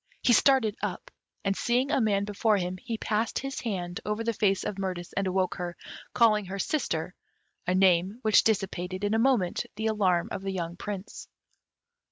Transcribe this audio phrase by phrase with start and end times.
[0.23, 1.11] He started up,
[1.45, 5.13] and, seeing a man before him, he passed his hand over the face of Mirtis,
[5.15, 5.77] and awoke her,
[6.11, 7.13] calling her "sister,"
[7.67, 11.27] a name which dissipated in a moment the alarm of the young Prince.